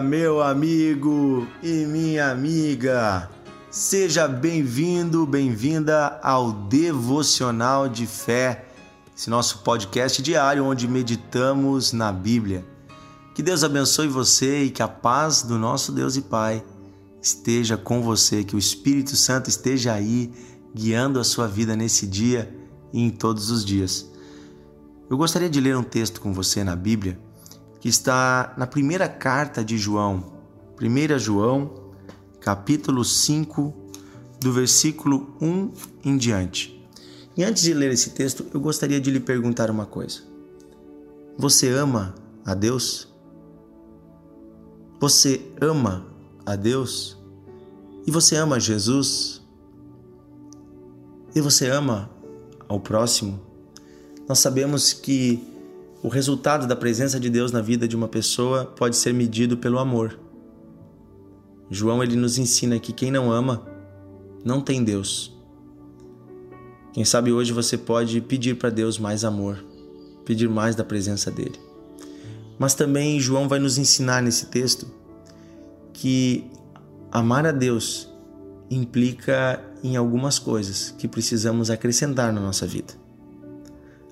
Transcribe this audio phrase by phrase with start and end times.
[0.00, 3.30] meu amigo e minha amiga.
[3.70, 8.66] Seja bem-vindo, bem-vinda ao Devocional de Fé,
[9.16, 12.64] esse nosso podcast diário onde meditamos na Bíblia.
[13.34, 16.64] Que Deus abençoe você e que a paz do nosso Deus e Pai
[17.20, 20.32] esteja com você, que o Espírito Santo esteja aí
[20.74, 22.54] guiando a sua vida nesse dia
[22.92, 24.10] e em todos os dias.
[25.08, 27.25] Eu gostaria de ler um texto com você na Bíblia
[27.80, 30.32] que está na primeira carta de João,
[30.80, 31.92] 1 João,
[32.40, 33.74] capítulo 5,
[34.40, 35.72] do versículo 1
[36.04, 36.76] em diante.
[37.36, 40.20] E antes de ler esse texto, eu gostaria de lhe perguntar uma coisa.
[41.36, 43.08] Você ama a Deus?
[44.98, 46.06] Você ama
[46.46, 47.18] a Deus?
[48.06, 49.42] E você ama Jesus?
[51.34, 52.08] E você ama
[52.68, 53.40] ao próximo?
[54.28, 55.55] Nós sabemos que
[56.06, 59.76] o resultado da presença de Deus na vida de uma pessoa pode ser medido pelo
[59.76, 60.16] amor.
[61.68, 63.66] João ele nos ensina que quem não ama
[64.44, 65.36] não tem Deus.
[66.92, 69.64] Quem sabe hoje você pode pedir para Deus mais amor,
[70.24, 71.58] pedir mais da presença dele.
[72.56, 74.86] Mas também João vai nos ensinar nesse texto
[75.92, 76.48] que
[77.10, 78.08] amar a Deus
[78.70, 83.05] implica em algumas coisas que precisamos acrescentar na nossa vida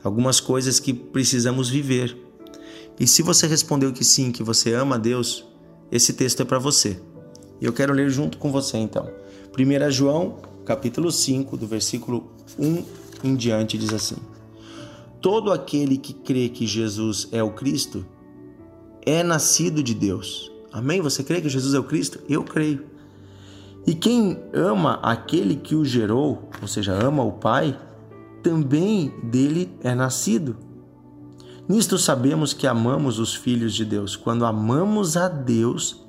[0.05, 2.17] algumas coisas que precisamos viver.
[3.01, 5.45] E se você respondeu que sim, que você ama a Deus,
[5.91, 7.01] esse texto é para você.
[7.61, 9.11] E eu quero ler junto com você então.
[9.59, 12.85] 1 João, capítulo 5, do versículo 1
[13.25, 14.17] em diante, diz assim:
[15.21, 18.05] Todo aquele que crê que Jesus é o Cristo
[19.07, 20.53] é nascido de Deus.
[20.71, 21.01] Amém?
[21.01, 22.21] Você crê que Jesus é o Cristo?
[22.29, 22.85] Eu creio.
[23.87, 27.79] E quem ama aquele que o gerou, ou seja, ama o Pai,
[28.45, 30.57] também dele é nascido.
[31.67, 36.05] Nisto sabemos que amamos os filhos de Deus, quando amamos a Deus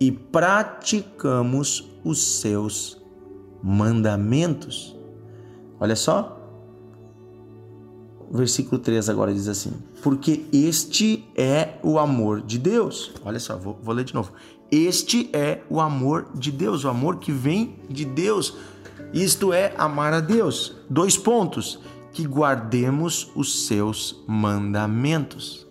[0.00, 3.00] e praticamos os seus
[3.62, 4.96] mandamentos.
[5.78, 6.36] Olha só.
[8.32, 9.72] Versículo 3 agora diz assim:
[10.02, 13.12] Porque este é o amor de Deus.
[13.24, 14.32] Olha só, vou, vou ler de novo.
[14.72, 18.56] Este é o amor de Deus, o amor que vem de Deus
[19.12, 20.76] isto é amar a Deus.
[20.88, 21.80] Dois pontos:
[22.12, 25.66] que guardemos os seus mandamentos.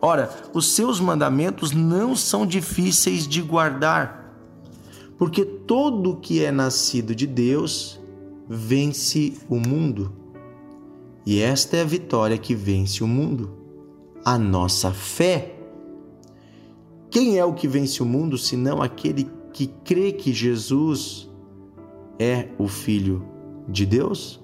[0.00, 4.34] Ora, os seus mandamentos não são difíceis de guardar,
[5.18, 7.98] porque todo que é nascido de Deus
[8.48, 10.12] vence o mundo.
[11.24, 13.50] E esta é a vitória que vence o mundo,
[14.24, 15.58] a nossa fé.
[17.10, 21.28] Quem é o que vence o mundo senão aquele que crê que Jesus
[22.18, 23.26] é o Filho
[23.68, 24.40] de Deus?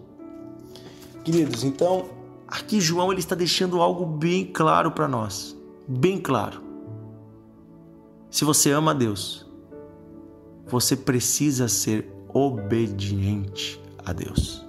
[1.24, 2.06] Queridos, então
[2.46, 5.56] aqui João ele está deixando algo bem claro para nós,
[5.86, 6.60] bem claro.
[8.30, 9.46] Se você ama a Deus,
[10.66, 14.64] você precisa ser obediente a Deus.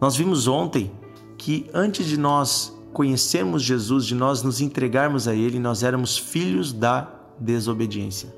[0.00, 0.90] Nós vimos ontem
[1.36, 6.72] que antes de nós conhecermos Jesus, de nós nos entregarmos a Ele, nós éramos filhos
[6.72, 8.34] da desobediência.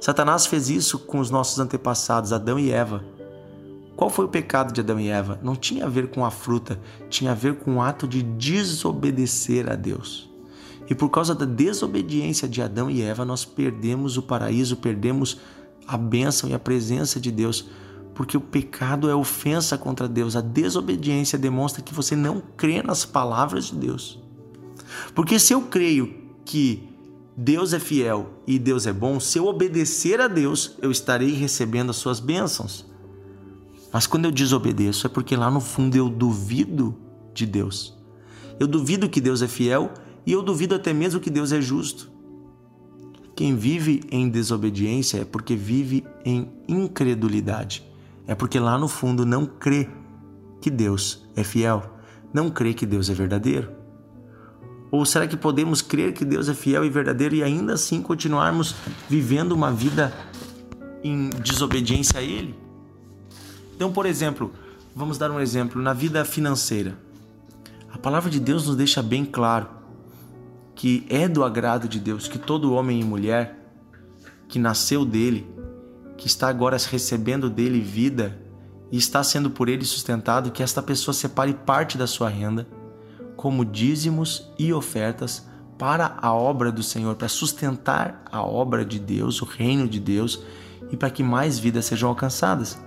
[0.00, 3.04] Satanás fez isso com os nossos antepassados, Adão e Eva.
[3.94, 5.38] Qual foi o pecado de Adão e Eva?
[5.42, 6.80] Não tinha a ver com a fruta,
[7.10, 10.30] tinha a ver com o ato de desobedecer a Deus.
[10.88, 15.38] E por causa da desobediência de Adão e Eva, nós perdemos o paraíso, perdemos
[15.86, 17.68] a bênção e a presença de Deus,
[18.14, 20.34] porque o pecado é ofensa contra Deus.
[20.34, 24.18] A desobediência demonstra que você não crê nas palavras de Deus.
[25.14, 26.12] Porque se eu creio
[26.44, 26.89] que
[27.42, 31.88] Deus é fiel e Deus é bom, se eu obedecer a Deus, eu estarei recebendo
[31.88, 32.84] as suas bênçãos.
[33.90, 36.94] Mas quando eu desobedeço, é porque lá no fundo eu duvido
[37.32, 37.96] de Deus.
[38.58, 39.90] Eu duvido que Deus é fiel
[40.26, 42.12] e eu duvido até mesmo que Deus é justo.
[43.34, 47.90] Quem vive em desobediência é porque vive em incredulidade.
[48.26, 49.88] É porque lá no fundo não crê
[50.60, 51.98] que Deus é fiel,
[52.34, 53.79] não crê que Deus é verdadeiro.
[54.90, 58.74] Ou será que podemos crer que Deus é fiel e verdadeiro e ainda assim continuarmos
[59.08, 60.12] vivendo uma vida
[61.04, 62.54] em desobediência a Ele?
[63.76, 64.52] Então, por exemplo,
[64.94, 66.98] vamos dar um exemplo na vida financeira.
[67.92, 69.68] A palavra de Deus nos deixa bem claro
[70.74, 73.58] que é do agrado de Deus que todo homem e mulher
[74.48, 75.48] que nasceu dele,
[76.16, 78.40] que está agora recebendo dele vida
[78.90, 82.66] e está sendo por ele sustentado, que esta pessoa separe parte da sua renda
[83.40, 85.48] como dízimos e ofertas
[85.78, 90.42] para a obra do Senhor, para sustentar a obra de Deus, o reino de Deus
[90.92, 92.78] e para que mais vidas sejam alcançadas.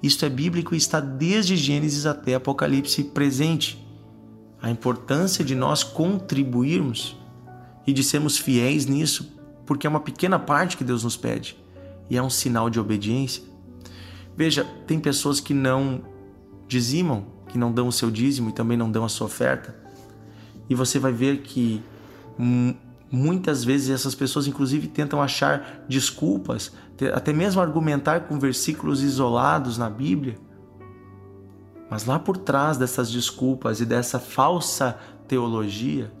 [0.00, 3.84] Isto é bíblico e está desde Gênesis até Apocalipse presente.
[4.62, 7.16] A importância de nós contribuirmos
[7.84, 9.36] e de sermos fiéis nisso
[9.66, 11.58] porque é uma pequena parte que Deus nos pede
[12.08, 13.42] e é um sinal de obediência.
[14.36, 16.00] Veja, tem pessoas que não
[16.68, 19.84] dizimam, que não dão o seu dízimo e também não dão a sua oferta.
[20.68, 21.82] E você vai ver que
[23.10, 26.72] muitas vezes essas pessoas, inclusive, tentam achar desculpas,
[27.14, 30.36] até mesmo argumentar com versículos isolados na Bíblia.
[31.90, 34.98] Mas lá por trás dessas desculpas e dessa falsa
[35.28, 36.12] teologia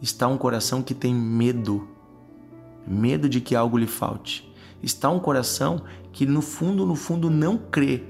[0.00, 1.88] está um coração que tem medo,
[2.86, 4.50] medo de que algo lhe falte.
[4.82, 5.82] Está um coração
[6.12, 8.04] que no fundo, no fundo não crê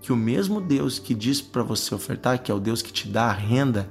[0.00, 3.06] que o mesmo Deus que diz para você ofertar, que é o Deus que te
[3.08, 3.90] dá a renda,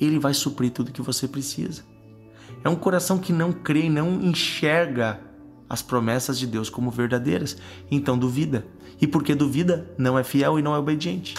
[0.00, 1.82] ele vai suprir tudo que você precisa.
[2.62, 5.20] É um coração que não crê e não enxerga
[5.68, 7.56] as promessas de Deus como verdadeiras,
[7.90, 8.66] então duvida.
[9.00, 11.34] E porque duvida, não é fiel e não é obediente.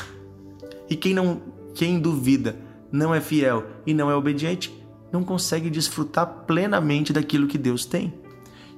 [0.89, 1.41] E quem não,
[1.73, 2.55] quem duvida,
[2.91, 4.73] não é fiel e não é obediente,
[5.11, 8.13] não consegue desfrutar plenamente daquilo que Deus tem.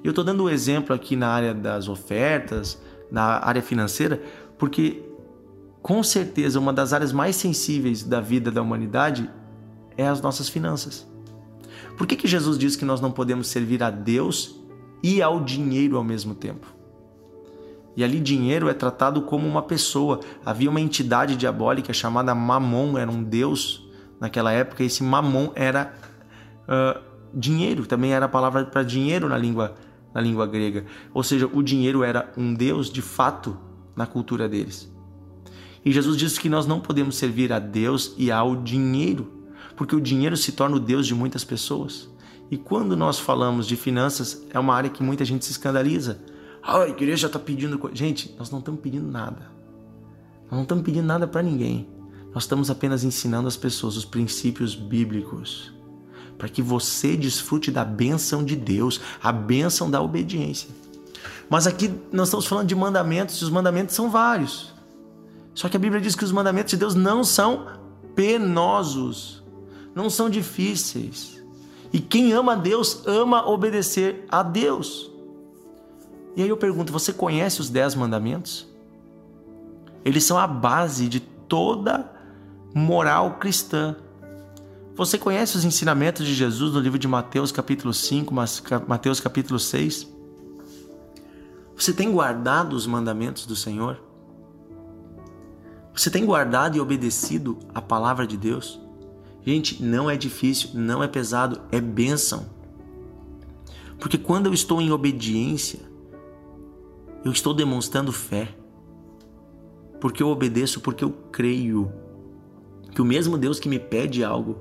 [0.04, 2.82] Eu estou dando um exemplo aqui na área das ofertas,
[3.12, 4.22] na área financeira,
[4.58, 5.04] porque
[5.82, 9.30] com certeza uma das áreas mais sensíveis da vida da humanidade
[9.98, 11.08] é as nossas finanças.
[11.98, 14.56] Por que, que Jesus diz que nós não podemos servir a Deus
[15.04, 16.68] e ao dinheiro ao mesmo tempo?
[17.96, 20.20] E ali dinheiro é tratado como uma pessoa.
[20.46, 23.90] Havia uma entidade diabólica chamada Mamon, era um deus
[24.20, 24.84] naquela época.
[24.84, 25.92] Esse Mamon era
[26.70, 27.02] uh,
[27.34, 29.74] dinheiro, também era a palavra para dinheiro na língua
[30.14, 30.86] na língua grega.
[31.14, 33.56] Ou seja, o dinheiro era um deus de fato
[33.96, 34.92] na cultura deles.
[35.86, 39.32] E Jesus disse que nós não podemos servir a Deus e ao dinheiro,
[39.78, 42.10] porque o dinheiro se torna o Deus de muitas pessoas.
[42.52, 46.20] E quando nós falamos de finanças, é uma área que muita gente se escandaliza.
[46.62, 47.80] Ah, a igreja está pedindo.
[47.94, 49.50] Gente, nós não estamos pedindo nada.
[50.46, 51.88] Nós não estamos pedindo nada para ninguém.
[52.34, 55.72] Nós estamos apenas ensinando as pessoas os princípios bíblicos
[56.38, 60.70] para que você desfrute da bênção de Deus, a bênção da obediência.
[61.50, 64.74] Mas aqui nós estamos falando de mandamentos, e os mandamentos são vários.
[65.54, 67.66] Só que a Bíblia diz que os mandamentos de Deus não são
[68.16, 69.44] penosos,
[69.98, 71.44] não são difíceis.
[71.92, 75.10] E quem ama Deus ama obedecer a Deus.
[76.36, 78.68] E aí eu pergunto: você conhece os dez mandamentos?
[80.06, 82.14] Eles são a base de toda
[82.76, 83.96] moral cristã.
[84.96, 88.34] Você conhece os ensinamentos de Jesus no livro de Mateus, capítulo 5,
[88.88, 90.08] Mateus, capítulo 6?
[91.76, 94.00] Você tem guardado os mandamentos do Senhor?
[95.94, 98.87] Você tem guardado e obedecido a palavra de Deus?
[99.48, 102.50] Gente, não é difícil, não é pesado, é bênção.
[103.98, 105.80] Porque quando eu estou em obediência,
[107.24, 108.54] eu estou demonstrando fé.
[110.02, 111.90] Porque eu obedeço, porque eu creio
[112.92, 114.58] que o mesmo Deus que me pede algo,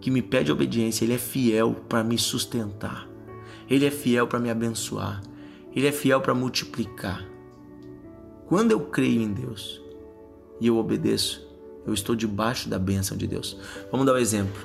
[0.00, 3.06] que me pede obediência, Ele é fiel para me sustentar.
[3.68, 5.22] Ele é fiel para me abençoar.
[5.76, 7.22] Ele é fiel para multiplicar.
[8.46, 9.82] Quando eu creio em Deus
[10.62, 11.46] e eu obedeço,
[11.86, 13.56] eu estou debaixo da bênção de Deus.
[13.90, 14.62] Vamos dar um exemplo.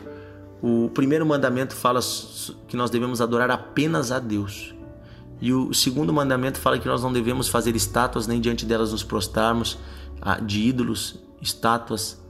[0.61, 1.99] O primeiro mandamento fala
[2.67, 4.73] que nós devemos adorar apenas a Deus.
[5.41, 9.03] E o segundo mandamento fala que nós não devemos fazer estátuas nem diante delas nos
[9.03, 9.77] prostrarmos
[10.21, 12.21] ah, de ídolos, estátuas.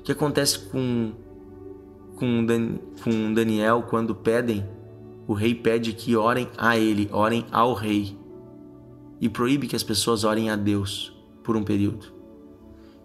[0.00, 1.12] O que acontece com
[2.20, 2.46] com,
[3.02, 4.68] com Daniel quando pedem,
[5.26, 8.16] o rei pede que orem a ele, orem ao rei.
[9.18, 12.19] E proíbe que as pessoas orem a Deus por um período.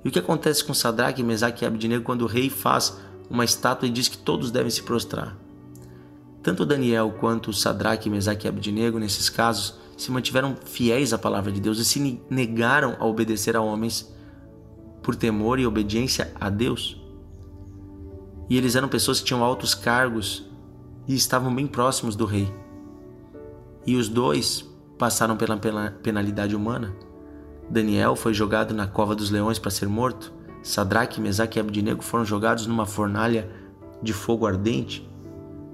[0.06, 2.96] E o que acontece com Sadraque, Mesaque e Abednego quando o rei faz
[3.28, 5.36] uma estátua e diz que todos devem se prostrar?
[6.44, 11.60] Tanto Daniel quanto Sadraque, Mesaque e Abednego, nesses casos, se mantiveram fiéis à palavra de
[11.60, 14.14] Deus e se negaram a obedecer a homens
[15.02, 17.02] por temor e obediência a Deus.
[18.48, 20.48] E eles eram pessoas que tinham altos cargos
[21.08, 22.48] e estavam bem próximos do rei.
[23.88, 24.70] E os dois
[25.00, 25.58] passaram pela
[26.04, 26.96] penalidade humana.
[27.70, 30.32] Daniel foi jogado na cova dos leões para ser morto.
[30.62, 33.50] Sadraque, Mesaque e Abdinego foram jogados numa fornalha
[34.02, 35.08] de fogo ardente.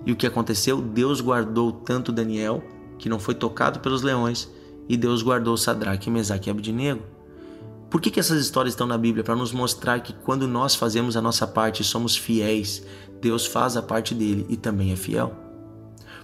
[0.05, 0.81] E o que aconteceu?
[0.81, 2.63] Deus guardou tanto Daniel,
[2.97, 4.49] que não foi tocado pelos leões,
[4.89, 7.01] e Deus guardou Sadraque, Mesaque e Abdinego.
[7.89, 9.23] Por que, que essas histórias estão na Bíblia?
[9.23, 12.85] Para nos mostrar que quando nós fazemos a nossa parte e somos fiéis,
[13.21, 15.35] Deus faz a parte dele e também é fiel.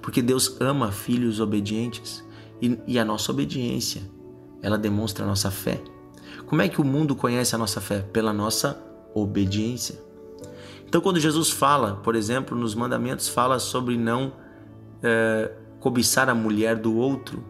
[0.01, 2.23] Porque Deus ama filhos obedientes
[2.61, 4.01] e, e a nossa obediência,
[4.61, 5.81] ela demonstra a nossa fé.
[6.45, 7.99] Como é que o mundo conhece a nossa fé?
[7.99, 8.81] Pela nossa
[9.13, 9.99] obediência.
[10.87, 14.31] Então, quando Jesus fala, por exemplo, nos mandamentos, fala sobre não
[15.03, 17.43] é, cobiçar a mulher do outro,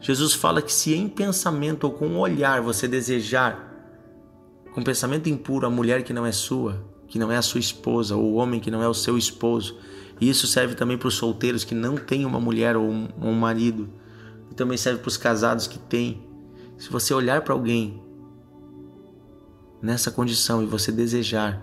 [0.00, 3.72] Jesus fala que se em pensamento ou com um olhar você desejar
[4.74, 8.16] com pensamento impuro a mulher que não é sua, que não é a sua esposa,
[8.16, 9.78] ou o homem que não é o seu esposo.
[10.20, 13.32] E isso serve também para os solteiros que não têm uma mulher ou um, um
[13.32, 13.88] marido.
[14.50, 16.22] E também serve para os casados que têm.
[16.76, 18.02] Se você olhar para alguém
[19.80, 21.62] nessa condição e você desejar,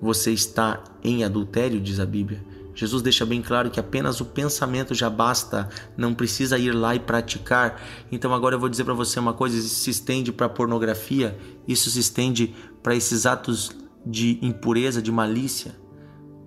[0.00, 2.44] você está em adultério, diz a Bíblia.
[2.74, 7.00] Jesus deixa bem claro que apenas o pensamento já basta, não precisa ir lá e
[7.00, 7.80] praticar.
[8.10, 11.90] Então agora eu vou dizer para você uma coisa, isso se estende para pornografia, isso
[11.90, 13.72] se estende para esses atos
[14.06, 15.74] de impureza, de malícia.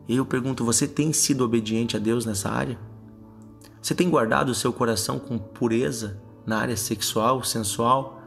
[0.07, 2.79] Eu pergunto, você tem sido obediente a Deus nessa área?
[3.81, 8.21] Você tem guardado o seu coração com pureza na área sexual, sensual?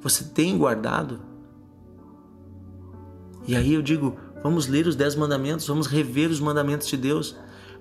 [0.00, 1.20] Você tem guardado?
[3.46, 7.36] E aí eu digo, Vamos ler os dez mandamentos, vamos rever os mandamentos de Deus.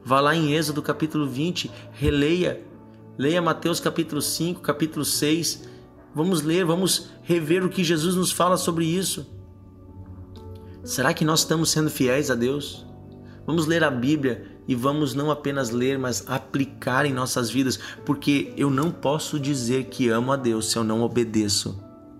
[0.05, 2.61] Vá lá em Êxodo capítulo 20, releia.
[3.17, 5.67] Leia Mateus capítulo 5, capítulo 6.
[6.13, 9.25] Vamos ler, vamos rever o que Jesus nos fala sobre isso.
[10.83, 12.85] Será que nós estamos sendo fiéis a Deus?
[13.45, 18.53] Vamos ler a Bíblia e vamos não apenas ler, mas aplicar em nossas vidas, porque
[18.55, 21.77] eu não posso dizer que amo a Deus se eu não obedeço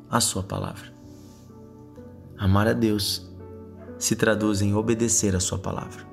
[0.09, 0.93] a Sua palavra.
[2.37, 3.25] Amar a Deus
[3.97, 6.05] se traduz em obedecer a Sua palavra.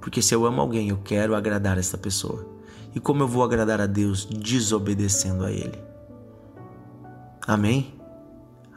[0.00, 2.48] Porque se eu amo alguém, eu quero agradar essa pessoa.
[2.94, 5.78] E como eu vou agradar a Deus desobedecendo a Ele?
[7.46, 7.92] Amém?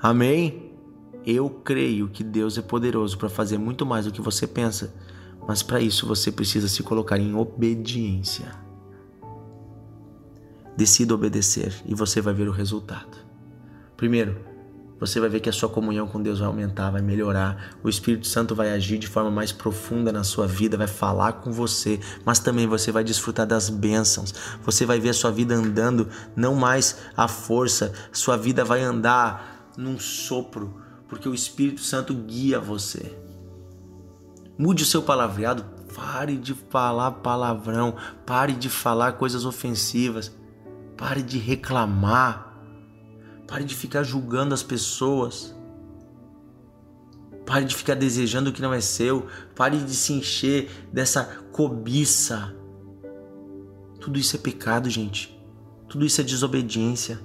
[0.04, 0.74] Amém?
[1.26, 4.94] Eu creio que Deus é poderoso para fazer muito mais do que você pensa,
[5.48, 8.52] mas para isso você precisa se colocar em obediência.
[10.78, 13.18] Decida obedecer e você vai ver o resultado.
[13.98, 14.52] Primeiro,
[15.02, 17.76] você vai ver que a sua comunhão com Deus vai aumentar, vai melhorar.
[17.84, 21.52] O Espírito Santo vai agir de forma mais profunda na sua vida, vai falar com
[21.52, 24.32] você, mas também você vai desfrutar das bênçãos.
[24.64, 29.74] Você vai ver a sua vida andando não mais à força, sua vida vai andar
[29.76, 30.80] num sopro,
[31.10, 33.21] porque o Espírito Santo guia você.
[34.62, 35.66] Mude o seu palavreado,
[35.96, 37.96] pare de falar palavrão,
[38.28, 40.32] pare de falar coisas ofensivas,
[40.96, 42.54] pare de reclamar.
[43.48, 45.56] Pare de ficar julgando as pessoas.
[47.44, 49.26] Pare de ficar desejando o que não é seu.
[49.56, 52.56] Pare de se encher dessa cobiça.
[54.00, 55.44] Tudo isso é pecado, gente.
[55.90, 57.20] Tudo isso é desobediência.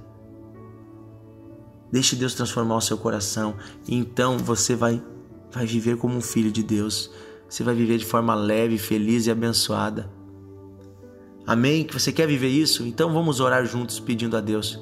[1.93, 5.03] Deixe Deus transformar o seu coração e então você vai
[5.57, 7.11] vai viver como um filho de Deus.
[7.49, 10.11] Você vai viver de forma leve, feliz e abençoada.
[11.47, 11.85] Amém?
[11.85, 12.85] Que você quer viver isso?
[12.85, 14.81] Então vamos orar juntos pedindo a Deus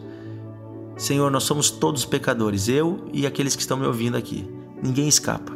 [0.97, 4.49] Senhor, nós somos todos pecadores, eu e aqueles que estão me ouvindo aqui.
[4.81, 5.53] Ninguém escapa.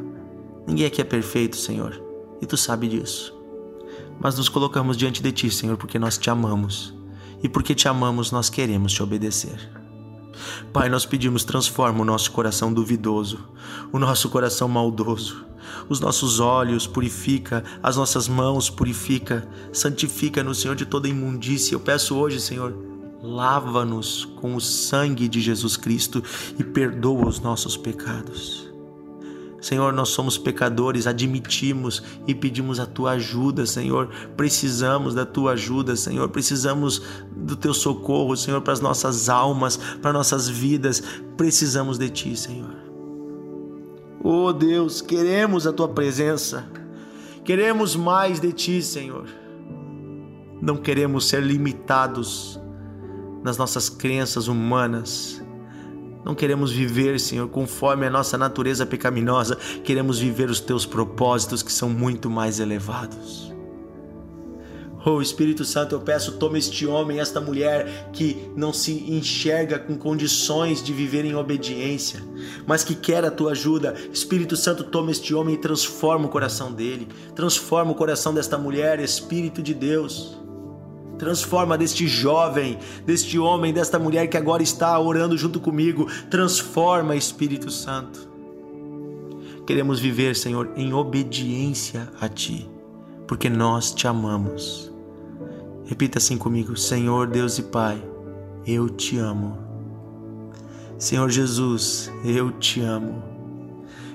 [0.66, 2.02] Ninguém aqui é perfeito, Senhor,
[2.42, 3.34] e tu sabe disso.
[4.20, 6.92] Mas nos colocamos diante de ti, Senhor, porque nós te amamos.
[7.42, 9.70] E porque te amamos, nós queremos te obedecer.
[10.72, 13.38] Pai, nós pedimos, transforma o nosso coração duvidoso,
[13.92, 15.44] o nosso coração maldoso,
[15.88, 21.74] os nossos olhos purifica, as nossas mãos purifica, santifica-nos, Senhor, de toda imundícia.
[21.74, 22.74] Eu peço hoje, Senhor,
[23.22, 26.22] lava-nos com o sangue de Jesus Cristo
[26.58, 28.67] e perdoa os nossos pecados.
[29.60, 34.08] Senhor, nós somos pecadores, admitimos e pedimos a tua ajuda, Senhor.
[34.36, 36.28] Precisamos da tua ajuda, Senhor.
[36.28, 37.02] Precisamos
[37.36, 41.02] do teu socorro, Senhor, para as nossas almas, para nossas vidas.
[41.36, 42.70] Precisamos de ti, Senhor.
[44.22, 46.64] Oh Deus, queremos a tua presença.
[47.44, 49.26] Queremos mais de ti, Senhor.
[50.60, 52.60] Não queremos ser limitados
[53.42, 55.42] nas nossas crenças humanas.
[56.28, 61.72] Não queremos viver, Senhor, conforme a nossa natureza pecaminosa, queremos viver os teus propósitos que
[61.72, 63.50] são muito mais elevados.
[65.06, 69.96] Oh Espírito Santo, eu peço, toma este homem, esta mulher que não se enxerga com
[69.96, 72.22] condições de viver em obediência,
[72.66, 73.94] mas que quer a tua ajuda.
[74.12, 79.00] Espírito Santo, toma este homem e transforma o coração dele, transforma o coração desta mulher,
[79.00, 80.37] Espírito de Deus.
[81.18, 86.06] Transforma deste jovem, deste homem, desta mulher que agora está orando junto comigo.
[86.30, 88.28] Transforma, Espírito Santo.
[89.66, 92.70] Queremos viver, Senhor, em obediência a Ti,
[93.26, 94.92] porque nós te amamos.
[95.84, 98.02] Repita assim comigo: Senhor Deus e Pai,
[98.64, 99.58] eu te amo.
[100.98, 103.22] Senhor Jesus, eu te amo.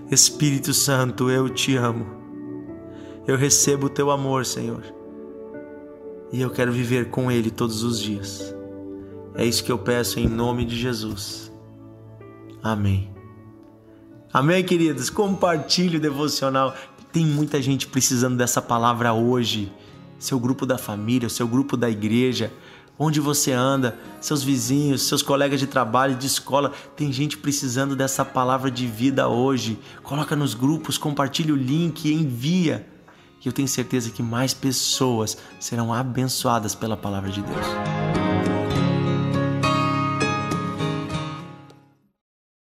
[0.09, 2.05] Espírito Santo, eu te amo.
[3.27, 5.02] Eu recebo o teu amor, Senhor
[6.33, 8.55] e eu quero viver com Ele todos os dias.
[9.35, 11.53] É isso que eu peço em nome de Jesus.
[12.63, 13.13] Amém.
[14.33, 15.11] Amém, queridos?
[15.11, 16.75] Compartilhe o devocional.
[17.11, 19.71] Tem muita gente precisando dessa palavra hoje.
[20.17, 22.51] Seu grupo da família, seu grupo da igreja.
[22.97, 28.23] onde você anda, seus vizinhos, seus colegas de trabalho, de escola, tem gente precisando dessa
[28.23, 29.79] palavra de vida hoje.
[30.01, 32.92] Coloca nos grupos, compartilha o link, envia.
[33.43, 38.02] E eu tenho certeza que mais pessoas serão abençoadas pela palavra de Deus.